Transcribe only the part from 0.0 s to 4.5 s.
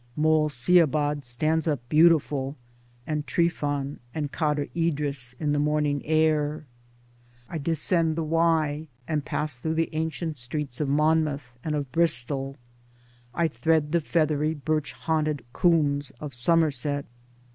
Moel Siabod stands up beautiful, and Trifan and